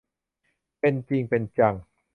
[0.79, 1.73] เป็นจริงเป็นจัง